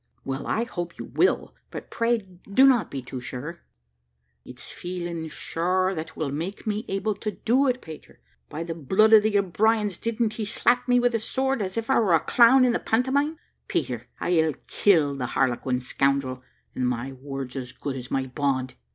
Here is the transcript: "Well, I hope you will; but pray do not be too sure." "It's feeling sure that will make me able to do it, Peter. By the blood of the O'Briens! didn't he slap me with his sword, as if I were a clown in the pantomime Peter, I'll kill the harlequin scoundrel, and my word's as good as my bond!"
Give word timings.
"Well, 0.25 0.47
I 0.47 0.63
hope 0.63 0.97
you 0.97 1.05
will; 1.05 1.53
but 1.69 1.91
pray 1.91 2.17
do 2.51 2.65
not 2.65 2.89
be 2.89 3.03
too 3.03 3.21
sure." 3.21 3.59
"It's 4.43 4.71
feeling 4.71 5.29
sure 5.29 5.93
that 5.93 6.15
will 6.17 6.31
make 6.31 6.65
me 6.65 6.85
able 6.87 7.13
to 7.17 7.29
do 7.33 7.67
it, 7.67 7.83
Peter. 7.83 8.19
By 8.49 8.63
the 8.63 8.73
blood 8.73 9.13
of 9.13 9.21
the 9.21 9.37
O'Briens! 9.37 9.99
didn't 9.99 10.33
he 10.33 10.45
slap 10.45 10.87
me 10.87 10.99
with 10.99 11.13
his 11.13 11.25
sword, 11.25 11.61
as 11.61 11.77
if 11.77 11.91
I 11.91 11.99
were 11.99 12.13
a 12.15 12.19
clown 12.19 12.65
in 12.65 12.71
the 12.73 12.79
pantomime 12.79 13.37
Peter, 13.67 14.07
I'll 14.19 14.53
kill 14.65 15.13
the 15.15 15.27
harlequin 15.37 15.79
scoundrel, 15.79 16.41
and 16.73 16.87
my 16.87 17.11
word's 17.11 17.55
as 17.55 17.71
good 17.71 17.95
as 17.95 18.09
my 18.09 18.25
bond!" 18.25 18.73